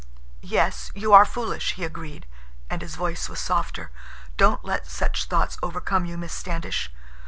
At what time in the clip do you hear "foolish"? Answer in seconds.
1.25-1.73